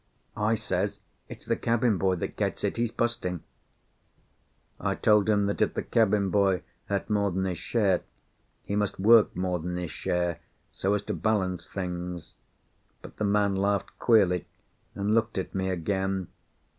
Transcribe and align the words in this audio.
I 0.35 0.55
says 0.55 0.99
it's 1.29 1.45
the 1.45 1.55
cabin 1.55 1.99
boy 1.99 2.15
that 2.15 2.35
gets 2.35 2.63
it. 2.63 2.77
He's 2.77 2.89
bu'sting." 2.91 3.41
I 4.79 4.95
told 4.95 5.29
him 5.29 5.45
that 5.45 5.61
if 5.61 5.75
the 5.75 5.83
cabin 5.83 6.31
boy 6.31 6.63
ate 6.89 7.07
more 7.07 7.29
than 7.29 7.45
his 7.45 7.59
share, 7.59 8.01
he 8.63 8.75
must 8.75 8.99
work 8.99 9.35
more 9.35 9.59
than 9.59 9.77
his 9.77 9.91
share, 9.91 10.39
so 10.71 10.95
as 10.95 11.03
to 11.03 11.13
balance 11.13 11.67
things. 11.67 12.33
But 13.03 13.17
the 13.17 13.25
man 13.25 13.55
laughed 13.55 13.99
queerly, 13.99 14.47
and 14.95 15.13
looked 15.13 15.37
at 15.37 15.53
me 15.53 15.69
again. 15.69 16.29